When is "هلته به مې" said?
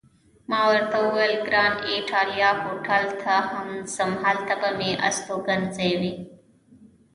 4.23-4.91